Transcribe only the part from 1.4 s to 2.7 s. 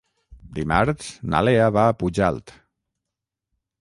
Lea va a Pujalt.